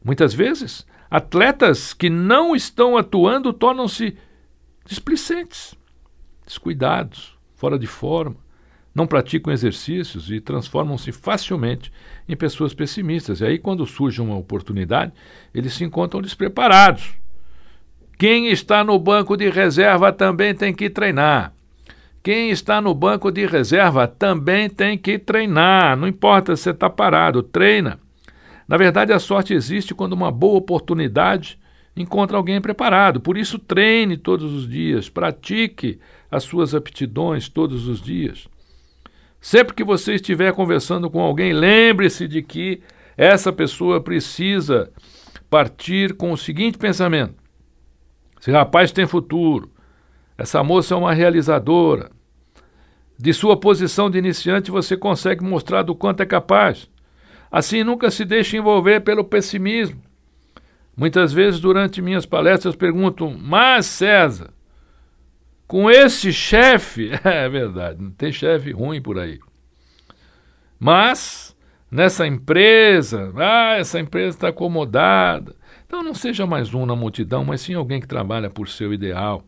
Muitas 0.01 0.34
vezes, 0.34 0.88
atletas 1.12 1.94
que 1.94 2.10
não 2.10 2.55
estão 2.55 2.96
atuando 2.96 3.51
tornam-se 3.51 4.15
displicentes 4.86 5.75
descuidados, 6.46 7.36
fora 7.55 7.77
de 7.77 7.88
forma, 7.88 8.38
não 8.94 9.05
praticam 9.05 9.51
exercícios 9.51 10.32
e 10.32 10.39
transformam-se 10.39 11.12
facilmente 11.12 11.92
em 12.29 12.38
pessoas 12.38 12.74
pessimistas. 12.74 13.42
E 13.42 13.46
aí, 13.46 13.59
quando 13.59 13.85
surge 13.85 14.22
uma 14.22 14.38
oportunidade, 14.38 15.11
eles 15.53 15.74
se 15.74 15.83
encontram 15.83 16.22
despreparados. 16.22 17.25
Quem 18.18 18.48
está 18.48 18.84
no 18.84 18.98
banco 18.98 19.36
de 19.36 19.50
reserva 19.50 20.12
também 20.12 20.56
tem 20.56 20.74
que 20.74 20.90
treinar. 20.90 21.54
Quem 22.24 22.50
está 22.50 22.82
no 22.82 22.94
banco 22.94 23.32
de 23.32 23.46
reserva 23.46 24.08
também 24.08 24.70
tem 24.70 24.98
que 24.98 25.20
treinar. 25.20 25.96
Não 25.96 26.08
importa 26.08 26.56
se 26.56 26.64
você 26.64 26.70
está 26.72 26.90
parado, 26.90 27.44
treina. 27.44 28.00
Na 28.68 28.78
verdade, 28.78 29.14
a 29.14 29.20
sorte 29.20 29.54
existe 29.54 29.94
quando 29.94 30.14
uma 30.14 30.32
boa 30.32 30.58
oportunidade 30.58 31.60
encontra 31.96 32.36
alguém 32.36 32.60
preparado. 32.60 33.20
Por 33.20 33.38
isso, 33.38 33.60
treine 33.60 34.18
todos 34.18 34.51
os 34.54 34.68
dias, 34.68 35.08
pratique 35.08 36.00
as 36.32 36.44
suas 36.44 36.74
aptidões 36.74 37.48
todos 37.48 37.88
os 37.88 38.01
dias. 38.01 38.48
Sempre 39.40 39.75
que 39.75 39.84
você 39.84 40.16
estiver 40.16 40.51
conversando 40.54 41.10
com 41.10 41.22
alguém, 41.22 41.54
lembre-se 41.54 42.28
de 42.28 42.42
que 42.42 42.82
essa 43.16 43.54
pessoa 43.54 44.01
precisa 44.01 44.90
partir 45.50 46.16
com 46.16 46.32
o 46.32 46.38
seguinte 46.38 46.78
pensamento: 46.78 47.36
esse 48.46 48.51
rapaz 48.51 48.92
tem 48.92 49.08
futuro, 49.08 49.72
essa 50.38 50.64
moça 50.64 50.94
é 50.94 50.98
uma 50.98 51.16
realizadora. 51.16 52.12
De 53.18 53.34
sua 53.34 53.60
posição 53.60 54.08
de 54.08 54.20
iniciante, 54.20 54.70
você 54.70 54.96
consegue 54.96 55.44
mostrar 55.44 55.81
do 55.81 55.96
quanto 55.96 56.22
é 56.22 56.27
capaz. 56.27 56.88
Assim, 57.51 57.84
nunca 57.84 58.12
se 58.12 58.24
deixe 58.24 58.55
envolver 58.55 59.00
pelo 59.00 59.24
pessimismo. 59.24 60.00
Muitas 60.96 61.34
vezes, 61.34 61.60
durante 61.60 62.03
minhas 62.03 62.27
palestras, 62.27 62.75
pergunto: 62.75 63.31
Mas, 63.31 63.88
César, 63.88 64.53
com 65.66 65.90
esse 65.90 66.31
chefe, 66.31 67.10
é 67.25 67.50
verdade, 67.50 68.00
não 68.00 68.12
tem 68.12 68.31
chefe 68.31 68.72
ruim 68.72 69.01
por 69.01 69.18
aí. 69.18 69.40
Mas 70.79 71.58
nessa 71.90 72.27
empresa, 72.27 73.34
ah, 73.38 73.77
essa 73.79 74.00
empresa 74.00 74.38
está 74.38 74.50
acomodada. 74.50 75.55
Então 75.96 76.03
não 76.03 76.14
seja 76.14 76.46
mais 76.46 76.74
um 76.74 76.86
na 76.86 76.94
multidão, 76.94 77.46
mas 77.46 77.62
sim 77.62 77.74
alguém 77.74 78.01
que 78.01 78.08
trabalha 78.08 78.50
por 78.50 78.68
seu 78.68 78.94
ideal, 78.94 79.46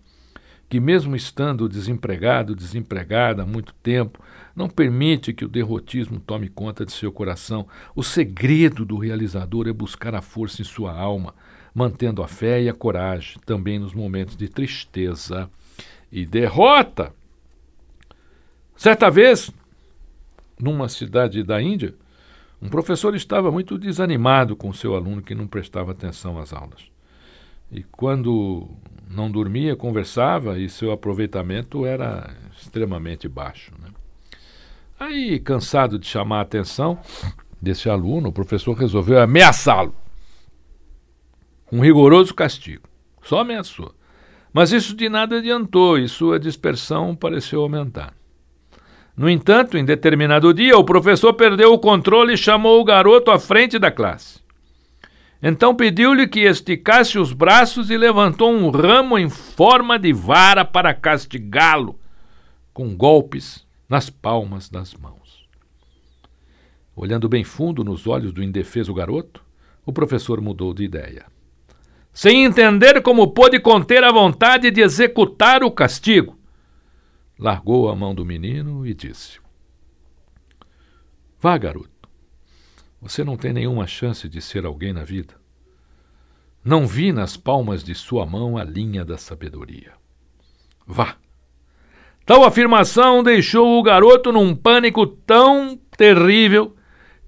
que 0.69 0.79
mesmo 0.79 1.13
estando 1.13 1.67
desempregado, 1.67 2.55
desempregada 2.55 3.43
há 3.43 3.45
muito 3.45 3.73
tempo, 3.83 4.23
não 4.55 4.69
permite 4.69 5.33
que 5.33 5.43
o 5.43 5.49
derrotismo 5.49 6.21
tome 6.21 6.47
conta 6.47 6.86
de 6.86 6.93
seu 6.93 7.12
coração. 7.12 7.67
O 7.93 8.01
segredo 8.01 8.86
do 8.86 8.95
realizador 8.97 9.67
é 9.67 9.73
buscar 9.73 10.15
a 10.15 10.21
força 10.21 10.62
em 10.62 10.63
sua 10.63 10.97
alma, 10.97 11.36
mantendo 11.75 12.23
a 12.23 12.29
fé 12.29 12.62
e 12.62 12.69
a 12.69 12.73
coragem, 12.73 13.41
também 13.45 13.77
nos 13.77 13.93
momentos 13.93 14.38
de 14.38 14.47
tristeza 14.47 15.49
e 16.10 16.25
derrota. 16.25 17.13
Certa 18.73 19.12
vez, 19.12 19.51
numa 20.57 20.88
cidade 20.88 21.43
da 21.43 21.62
Índia, 21.62 21.93
um 22.61 22.69
professor 22.69 23.15
estava 23.15 23.51
muito 23.51 23.77
desanimado 23.77 24.55
com 24.55 24.73
seu 24.73 24.95
aluno 24.95 25.21
que 25.21 25.35
não 25.35 25.47
prestava 25.47 25.91
atenção 25.91 26.39
às 26.39 26.51
aulas. 26.51 26.89
E 27.71 27.83
quando 27.83 28.67
não 29.09 29.29
dormia, 29.29 29.75
conversava 29.75 30.57
e 30.57 30.69
seu 30.69 30.91
aproveitamento 30.91 31.85
era 31.85 32.35
extremamente 32.57 33.27
baixo. 33.27 33.71
Né? 33.79 33.89
Aí, 34.99 35.39
cansado 35.39 35.99
de 35.99 36.07
chamar 36.07 36.39
a 36.39 36.41
atenção 36.41 36.99
desse 37.61 37.89
aluno, 37.89 38.29
o 38.29 38.33
professor 38.33 38.73
resolveu 38.73 39.21
ameaçá-lo. 39.21 39.93
Um 41.71 41.81
rigoroso 41.81 42.33
castigo. 42.33 42.87
Só 43.21 43.39
ameaçou. 43.39 43.93
Mas 44.53 44.71
isso 44.71 44.95
de 44.95 45.09
nada 45.09 45.37
adiantou 45.37 45.99
e 45.99 46.07
sua 46.07 46.39
dispersão 46.39 47.15
pareceu 47.15 47.61
aumentar. 47.61 48.13
No 49.17 49.27
entanto, 49.27 49.77
em 49.77 49.84
determinado 49.84 50.53
dia, 50.53 50.77
o 50.77 50.84
professor 50.84 51.34
perdeu 51.34 51.73
o 51.73 51.80
controle 51.80 52.34
e 52.34 52.38
chamou 52.38 52.80
o 52.80 52.84
garoto 52.84 53.32
à 53.32 53.39
frente 53.39 53.80
da 53.80 53.89
classe. 53.89 54.39
Então 55.41 55.75
pediu-lhe 55.75 56.27
que 56.27 56.41
esticasse 56.41 57.17
os 57.17 57.34
braços 57.34 57.89
e 57.89 57.97
levantou 57.97 58.51
um 58.51 58.69
ramo 58.69 59.17
em 59.17 59.30
forma 59.30 59.97
de 59.97 60.13
vara 60.13 60.63
para 60.63 60.93
castigá-lo, 60.93 61.99
com 62.73 62.95
golpes 62.95 63.65
nas 63.89 64.10
palmas 64.10 64.69
das 64.69 64.93
mãos. 64.93 65.47
Olhando 66.95 67.27
bem 67.27 67.43
fundo 67.43 67.84
nos 67.84 68.06
olhos 68.06 68.32
do 68.32 68.43
indefeso 68.43 68.93
garoto, 68.93 69.43
o 69.84 69.91
professor 69.91 70.39
mudou 70.39 70.73
de 70.73 70.84
ideia 70.84 71.25
sem 72.17 72.45
entender 72.45 72.99
como 73.03 73.27
pôde 73.27 73.60
conter 73.60 74.03
a 74.03 74.12
vontade 74.12 74.71
de 74.71 74.82
executar 74.82 75.63
o 75.63 75.69
castigo. 75.69 76.36
Largou 77.39 77.89
a 77.89 77.95
mão 77.95 78.15
do 78.15 78.26
menino 78.26 78.86
e 78.86 78.93
disse: 78.93 79.39
Vá, 81.39 81.58
garoto. 81.58 81.91
Você 83.00 83.23
não 83.23 83.38
tem 83.38 83.54
nenhuma 83.54 83.86
chance 83.86 84.28
de 84.28 84.41
ser 84.41 84.65
alguém 84.65 84.91
na 84.91 85.04
vida. 85.04 85.36
Não 86.65 86.88
vi 86.88 87.12
nas 87.12 87.38
palmas 87.38 87.84
de 87.84 87.93
sua 87.93 88.26
mão 88.26 88.58
a 88.58 88.63
linha 88.63 89.06
da 89.06 89.17
sabedoria. 89.17 89.93
Vá. 90.86 91.15
Tal 92.26 92.43
afirmação 92.43 93.21
deixou 93.21 93.80
o 93.80 93.84
garoto 93.84 94.32
num 94.32 94.56
pânico 94.56 95.06
tão 95.06 95.80
terrível 95.95 96.76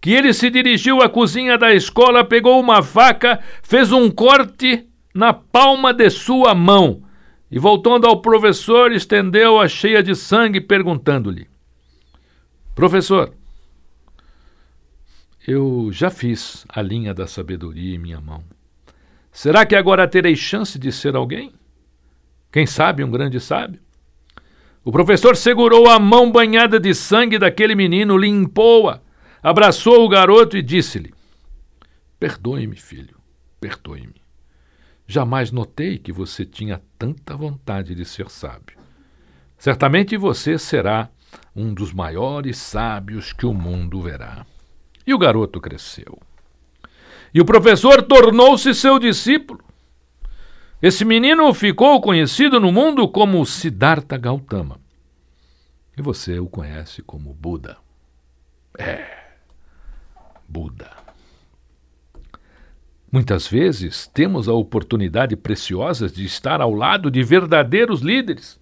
que 0.02 0.12
ele 0.12 0.34
se 0.34 0.50
dirigiu 0.50 1.02
à 1.02 1.10
cozinha 1.10 1.58
da 1.58 1.74
escola, 1.74 2.26
pegou 2.26 2.60
uma 2.60 2.82
faca, 2.82 3.40
fez 3.62 3.92
um 3.92 4.10
corte 4.10 4.88
na 5.14 5.34
palma 5.34 5.94
de 5.94 6.10
sua 6.10 6.56
mão 6.56 7.04
E 7.52 7.58
voltando 7.58 8.06
ao 8.06 8.22
professor, 8.22 8.92
estendeu-a 8.92 9.68
cheia 9.68 10.04
de 10.04 10.16
sangue, 10.16 10.62
perguntando-lhe: 10.62 11.48
Professor, 12.76 13.34
eu 15.48 15.90
já 15.92 16.12
fiz 16.12 16.66
a 16.70 16.82
linha 16.82 17.14
da 17.14 17.26
sabedoria 17.26 17.96
em 17.96 18.00
minha 18.00 18.22
mão. 18.22 18.44
Será 19.32 19.66
que 19.66 19.76
agora 19.76 20.08
terei 20.08 20.36
chance 20.36 20.78
de 20.78 20.92
ser 20.92 21.16
alguém? 21.16 21.54
Quem 22.52 22.66
sabe 22.66 23.04
um 23.04 23.10
grande 23.10 23.40
sábio? 23.40 23.80
O 24.84 24.92
professor 24.92 25.36
segurou 25.36 25.90
a 25.90 26.00
mão 26.00 26.32
banhada 26.32 26.80
de 26.80 26.94
sangue 26.94 27.38
daquele 27.38 27.76
menino, 27.76 28.18
limpou-a, 28.18 29.02
abraçou 29.42 30.06
o 30.06 30.10
garoto 30.10 30.56
e 30.56 30.62
disse-lhe: 30.62 31.14
Perdoe-me, 32.20 32.76
filho, 32.76 33.18
perdoe-me. 33.60 34.19
Jamais 35.12 35.52
notei 35.52 35.98
que 35.98 36.12
você 36.12 36.46
tinha 36.46 36.80
tanta 36.96 37.36
vontade 37.36 37.96
de 37.96 38.06
ser 38.06 38.30
sábio. 38.30 38.78
Certamente 39.58 40.16
você 40.16 40.56
será 40.60 41.10
um 41.56 41.74
dos 41.74 41.92
maiores 41.92 42.60
sábios 42.60 43.34
que 43.34 43.44
o 43.44 43.52
mundo 43.52 44.04
verá. 44.04 44.46
E 45.08 45.12
o 45.12 45.18
garoto 45.18 45.60
cresceu. 45.60 46.16
E 47.34 47.42
o 47.42 47.46
professor 47.46 48.04
tornou-se 48.04 48.72
seu 48.76 49.00
discípulo. 49.00 49.64
Esse 50.80 51.04
menino 51.04 51.52
ficou 51.56 52.00
conhecido 52.00 52.60
no 52.60 52.72
mundo 52.72 53.10
como 53.10 53.44
Siddhartha 53.48 54.16
Gautama. 54.16 54.80
E 55.98 56.04
você 56.04 56.38
o 56.38 56.46
conhece 56.46 57.02
como 57.02 57.34
Buda. 57.34 57.78
É, 58.78 59.32
Buda. 60.48 60.99
Muitas 63.12 63.48
vezes 63.48 64.08
temos 64.14 64.48
a 64.48 64.54
oportunidade 64.54 65.36
preciosa 65.36 66.08
de 66.08 66.24
estar 66.26 66.62
ao 66.62 66.74
lado 66.74 67.10
de 67.10 67.24
verdadeiros 67.24 68.02
líderes. 68.02 68.60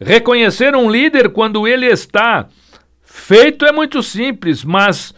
Reconhecer 0.00 0.74
um 0.74 0.90
líder 0.90 1.30
quando 1.30 1.66
ele 1.66 1.86
está 1.86 2.48
feito 3.02 3.64
é 3.64 3.70
muito 3.70 4.02
simples, 4.02 4.64
mas 4.64 5.14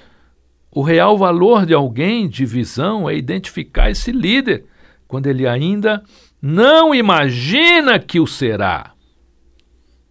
o 0.71 0.83
real 0.83 1.17
valor 1.17 1.65
de 1.65 1.73
alguém 1.73 2.29
de 2.29 2.45
visão 2.45 3.09
é 3.09 3.17
identificar 3.17 3.91
esse 3.91 4.13
líder 4.13 4.67
quando 5.09 5.27
ele 5.27 5.47
ainda 5.47 6.03
não 6.41 6.95
imagina 6.95 7.99
que 7.99 8.21
o 8.21 8.27
será. 8.27 8.93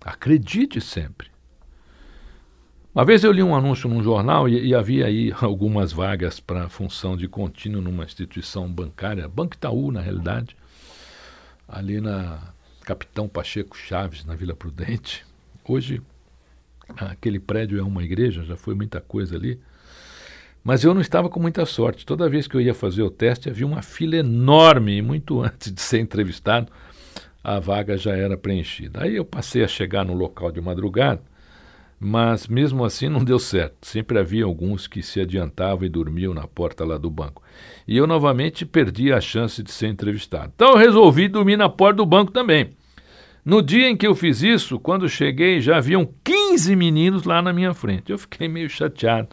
Acredite 0.03 0.81
sempre. 0.81 1.28
Uma 2.93 3.05
vez 3.05 3.23
eu 3.23 3.31
li 3.31 3.43
um 3.43 3.55
anúncio 3.55 3.87
num 3.87 4.01
jornal 4.01 4.49
e, 4.49 4.69
e 4.69 4.73
havia 4.73 5.05
aí 5.05 5.31
algumas 5.39 5.93
vagas 5.93 6.39
para 6.39 6.67
função 6.69 7.15
de 7.15 7.27
contínuo 7.27 7.81
numa 7.81 8.03
instituição 8.03 8.67
bancária, 8.67 9.27
Banco 9.27 9.53
Itaú, 9.53 9.91
na 9.91 10.01
realidade, 10.01 10.57
ali 11.67 12.01
na 12.01 12.39
Capitão 12.83 13.27
Pacheco 13.27 13.77
Chaves, 13.77 14.25
na 14.25 14.35
Vila 14.35 14.55
Prudente. 14.55 15.23
Hoje, 15.63 16.01
aquele 16.97 17.39
prédio 17.39 17.79
é 17.79 17.83
uma 17.83 18.03
igreja, 18.03 18.43
já 18.43 18.55
foi 18.55 18.73
muita 18.73 18.99
coisa 18.99 19.35
ali. 19.35 19.59
Mas 20.63 20.83
eu 20.83 20.91
não 20.91 20.99
estava 20.99 21.29
com 21.29 21.39
muita 21.39 21.67
sorte. 21.67 22.03
Toda 22.03 22.27
vez 22.27 22.47
que 22.47 22.55
eu 22.55 22.61
ia 22.61 22.73
fazer 22.73 23.03
o 23.03 23.11
teste, 23.11 23.49
havia 23.49 23.67
uma 23.67 23.83
fila 23.83 24.15
enorme 24.15 24.97
e 24.97 25.01
muito 25.01 25.39
antes 25.45 25.71
de 25.71 25.79
ser 25.79 25.99
entrevistado, 25.99 26.71
a 27.43 27.59
vaga 27.59 27.95
já 27.95 28.17
era 28.17 28.35
preenchida. 28.35 29.03
Aí 29.03 29.15
eu 29.15 29.23
passei 29.23 29.63
a 29.63 29.67
chegar 29.67 30.03
no 30.03 30.15
local 30.15 30.51
de 30.51 30.59
madrugada 30.59 31.28
mas 31.99 32.47
mesmo 32.47 32.85
assim 32.85 33.09
não 33.09 33.23
deu 33.23 33.37
certo. 33.37 33.75
Sempre 33.81 34.17
havia 34.17 34.45
alguns 34.45 34.87
que 34.87 35.03
se 35.03 35.19
adiantavam 35.19 35.85
e 35.85 35.89
dormiam 35.89 36.33
na 36.33 36.47
porta 36.47 36.85
lá 36.85 36.97
do 36.97 37.09
banco. 37.09 37.43
E 37.87 37.97
eu 37.97 38.07
novamente 38.07 38.65
perdi 38.65 39.11
a 39.11 39.19
chance 39.19 39.61
de 39.61 39.71
ser 39.71 39.87
entrevistado. 39.87 40.51
Então 40.55 40.69
eu 40.69 40.77
resolvi 40.77 41.27
dormir 41.27 41.57
na 41.57 41.67
porta 41.67 41.97
do 41.97 42.05
banco 42.05 42.31
também. 42.31 42.71
No 43.43 43.61
dia 43.61 43.89
em 43.89 43.97
que 43.97 44.07
eu 44.07 44.15
fiz 44.15 44.41
isso, 44.41 44.79
quando 44.79 45.09
cheguei, 45.09 45.59
já 45.59 45.77
haviam 45.77 46.07
15 46.23 46.75
meninos 46.75 47.23
lá 47.23 47.41
na 47.41 47.51
minha 47.51 47.73
frente. 47.73 48.11
Eu 48.11 48.17
fiquei 48.17 48.47
meio 48.47 48.69
chateado, 48.69 49.29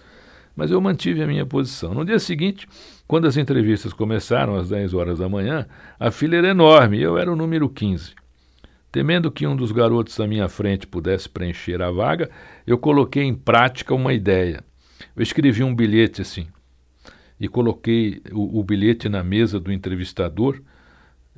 mas 0.56 0.70
eu 0.70 0.80
mantive 0.80 1.22
a 1.22 1.26
minha 1.26 1.44
posição. 1.44 1.92
No 1.92 2.04
dia 2.04 2.18
seguinte, 2.18 2.66
quando 3.06 3.26
as 3.26 3.36
entrevistas 3.36 3.92
começaram 3.92 4.56
às 4.56 4.68
10 4.68 4.94
horas 4.94 5.18
da 5.18 5.28
manhã, 5.28 5.66
a 6.00 6.10
fila 6.10 6.36
era 6.36 6.48
enorme 6.48 7.00
eu 7.00 7.18
era 7.18 7.30
o 7.30 7.36
número 7.36 7.68
15. 7.68 8.14
Temendo 8.96 9.30
que 9.30 9.46
um 9.46 9.54
dos 9.54 9.72
garotos 9.72 10.18
à 10.20 10.26
minha 10.26 10.48
frente 10.48 10.86
pudesse 10.86 11.28
preencher 11.28 11.82
a 11.82 11.90
vaga, 11.90 12.30
eu 12.66 12.78
coloquei 12.78 13.24
em 13.24 13.34
prática 13.34 13.94
uma 13.94 14.14
ideia. 14.14 14.64
Eu 15.14 15.22
escrevi 15.22 15.62
um 15.62 15.74
bilhete 15.74 16.22
assim 16.22 16.46
e 17.38 17.46
coloquei 17.46 18.22
o, 18.32 18.58
o 18.58 18.64
bilhete 18.64 19.06
na 19.06 19.22
mesa 19.22 19.60
do 19.60 19.70
entrevistador 19.70 20.62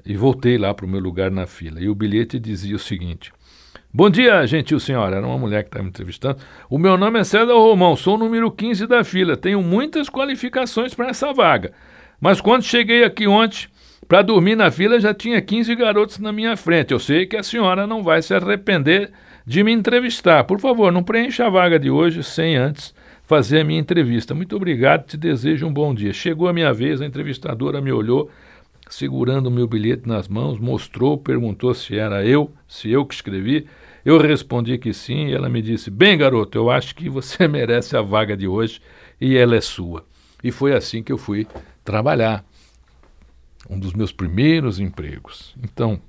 e 0.07 0.17
voltei 0.17 0.57
lá 0.57 0.73
para 0.73 0.87
o 0.87 0.89
meu 0.89 1.01
lugar 1.01 1.33
na 1.33 1.49
fila. 1.49 1.81
E 1.81 1.89
o 1.89 1.97
bilhete 1.97 2.39
dizia 2.39 2.77
o 2.77 2.79
seguinte: 2.79 3.33
Bom 3.93 4.09
dia, 4.09 4.47
gentil 4.47 4.79
senhora. 4.79 5.17
Era 5.17 5.27
uma 5.27 5.37
mulher 5.37 5.65
que 5.65 5.71
estava 5.71 5.83
me 5.83 5.91
entrevistando. 5.91 6.39
O 6.71 6.79
meu 6.79 6.97
nome 6.97 7.19
é 7.19 7.25
César 7.25 7.55
Romão, 7.55 7.97
sou 7.97 8.15
o 8.15 8.19
número 8.19 8.53
15 8.53 8.87
da 8.87 9.03
fila. 9.03 9.37
Tenho 9.37 9.61
muitas 9.61 10.09
qualificações 10.09 10.95
para 10.95 11.09
essa 11.09 11.33
vaga. 11.33 11.73
Mas 12.21 12.41
quando 12.41 12.63
cheguei 12.63 13.03
aqui 13.03 13.27
ontem, 13.27 13.67
para 14.09 14.23
dormir 14.23 14.57
na 14.57 14.71
fila 14.71 14.99
já 14.99 15.13
tinha 15.13 15.41
15 15.41 15.77
garotos 15.77 16.19
na 16.19 16.33
minha 16.33 16.57
frente. 16.57 16.93
Eu 16.93 16.99
sei 16.99 17.27
que 17.27 17.37
a 17.37 17.43
senhora 17.43 17.87
não 17.87 18.03
vai 18.03 18.23
se 18.23 18.33
arrepender 18.33 19.11
de 19.45 19.63
me 19.63 19.71
entrevistar. 19.71 20.45
Por 20.45 20.59
favor, 20.59 20.91
não 20.91 21.03
preencha 21.03 21.47
a 21.47 21.51
vaga 21.51 21.79
de 21.79 21.91
hoje 21.91 22.23
sem 22.25 22.57
antes 22.57 22.95
fazer 23.25 23.61
a 23.61 23.65
minha 23.65 23.79
entrevista. 23.79 24.35
Muito 24.35 24.57
obrigado, 24.57 25.05
te 25.05 25.19
desejo 25.19 25.67
um 25.67 25.73
bom 25.73 25.95
dia. 25.95 26.15
Chegou 26.15 26.49
a 26.49 26.55
minha 26.55 26.73
vez, 26.73 27.03
a 27.03 27.07
entrevistadora 27.07 27.83
me 27.83 27.93
olhou, 27.93 28.31
segurando 28.89 29.49
o 29.49 29.51
meu 29.51 29.69
bilhete 29.69 30.09
nas 30.09 30.27
mãos, 30.27 30.59
mostrou, 30.59 31.19
perguntou 31.19 31.75
se 31.75 31.99
era 31.99 32.25
eu, 32.25 32.51
se 32.67 32.91
eu 32.91 33.05
que 33.05 33.15
escrevi. 33.15 33.67
Eu 34.07 34.17
respondi 34.17 34.79
que 34.79 34.95
sim, 34.95 35.27
e 35.27 35.35
ela 35.35 35.51
me 35.51 35.61
disse: 35.61 35.91
Bem, 35.91 36.17
garoto, 36.17 36.57
eu 36.57 36.71
acho 36.71 36.95
que 36.95 37.11
você 37.11 37.47
merece 37.49 37.95
a 37.95 38.01
vaga 38.01 38.35
de 38.35 38.49
hoje 38.49 38.81
e 39.21 39.37
ela 39.37 39.55
é 39.55 39.61
sua. 39.61 40.03
E 40.43 40.51
foi 40.51 40.73
assim 40.73 41.03
que 41.03 41.13
eu 41.13 41.19
fui 41.19 41.47
trabalhar 41.85 42.43
um 43.69 43.79
dos 43.79 43.93
meus 43.93 44.13
primeiros 44.13 44.81
empregos. 44.81 45.55
Então, 45.63 46.01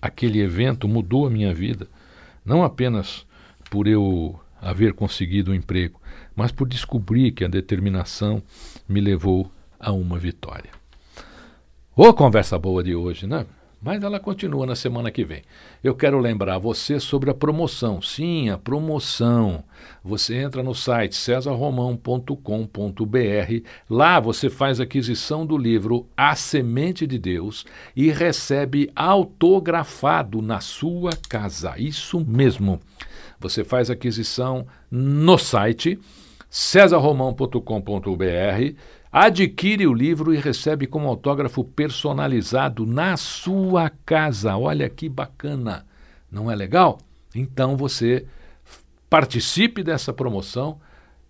aquele 0.00 0.40
evento 0.40 0.86
mudou 0.88 1.26
a 1.26 1.30
minha 1.30 1.52
vida, 1.52 1.88
não 2.44 2.62
apenas 2.62 3.26
por 3.70 3.86
eu 3.86 4.38
haver 4.60 4.92
conseguido 4.92 5.50
um 5.50 5.54
emprego, 5.54 6.00
mas 6.34 6.50
por 6.52 6.68
descobrir 6.68 7.32
que 7.32 7.44
a 7.44 7.48
determinação 7.48 8.42
me 8.88 9.00
levou 9.00 9.50
a 9.78 9.92
uma 9.92 10.18
vitória. 10.18 10.70
Ô, 11.94 12.08
oh, 12.08 12.14
conversa 12.14 12.58
boa 12.58 12.82
de 12.82 12.94
hoje, 12.94 13.26
né? 13.26 13.44
Mas 13.80 14.02
ela 14.02 14.18
continua 14.18 14.66
na 14.66 14.74
semana 14.74 15.10
que 15.10 15.24
vem. 15.24 15.42
Eu 15.84 15.94
quero 15.94 16.18
lembrar 16.18 16.58
você 16.58 16.98
sobre 16.98 17.30
a 17.30 17.34
promoção. 17.34 18.02
Sim, 18.02 18.50
a 18.50 18.58
promoção. 18.58 19.62
Você 20.02 20.34
entra 20.34 20.64
no 20.64 20.74
site 20.74 21.14
cesarromão.com.br. 21.14 23.62
Lá 23.88 24.18
você 24.18 24.50
faz 24.50 24.80
aquisição 24.80 25.46
do 25.46 25.56
livro 25.56 26.08
A 26.16 26.34
Semente 26.34 27.06
de 27.06 27.18
Deus 27.18 27.64
e 27.94 28.10
recebe 28.10 28.90
autografado 28.96 30.42
na 30.42 30.58
sua 30.58 31.12
casa. 31.28 31.74
Isso 31.78 32.18
mesmo. 32.26 32.80
Você 33.38 33.62
faz 33.62 33.90
aquisição 33.90 34.66
no 34.90 35.38
site 35.38 36.00
cesarromão.com.br 36.50 38.76
Adquire 39.10 39.86
o 39.86 39.94
livro 39.94 40.34
e 40.34 40.36
recebe 40.36 40.86
como 40.86 41.08
autógrafo 41.08 41.64
personalizado 41.64 42.84
na 42.84 43.16
sua 43.16 43.90
casa. 44.04 44.56
Olha 44.56 44.88
que 44.88 45.08
bacana, 45.08 45.86
não 46.30 46.50
é 46.50 46.54
legal? 46.54 46.98
Então 47.34 47.74
você 47.74 48.26
participe 49.08 49.82
dessa 49.82 50.12
promoção. 50.12 50.78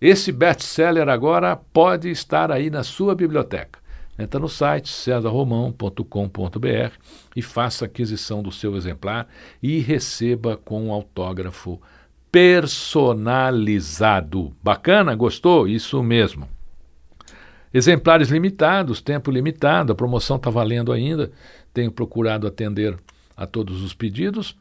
Esse 0.01 0.31
best-seller 0.31 1.07
agora 1.07 1.55
pode 1.55 2.09
estar 2.09 2.51
aí 2.51 2.69
na 2.69 2.83
sua 2.83 3.15
biblioteca. 3.15 3.79
Entra 4.17 4.39
no 4.39 4.49
site 4.49 4.89
cesarromão.com.br 4.89 6.93
e 7.33 7.41
faça 7.41 7.85
aquisição 7.85 8.43
do 8.43 8.51
seu 8.51 8.75
exemplar 8.75 9.27
e 9.63 9.79
receba 9.79 10.57
com 10.57 10.91
autógrafo 10.91 11.71
personalizado. 11.71 11.98
Bacana? 14.63 15.15
Gostou? 15.15 15.67
Isso 15.67 16.01
mesmo. 16.03 16.47
Exemplares 17.73 18.29
limitados, 18.29 19.01
tempo 19.01 19.29
limitado, 19.29 19.93
a 19.93 19.95
promoção 19.95 20.37
está 20.37 20.49
valendo 20.49 20.91
ainda. 20.91 21.31
Tenho 21.73 21.91
procurado 21.91 22.47
atender 22.47 22.97
a 23.37 23.45
todos 23.45 23.83
os 23.83 23.93
pedidos. 23.93 24.55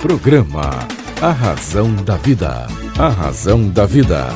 Programa 0.00 0.70
A 1.20 1.30
Razão 1.30 1.94
da 1.94 2.16
Vida. 2.16 2.66
A 2.98 3.08
Razão 3.08 3.68
da 3.68 3.86
Vida. 3.86 4.28